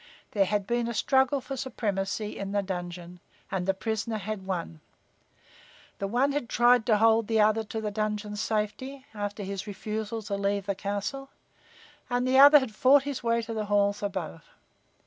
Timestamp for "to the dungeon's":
7.65-8.41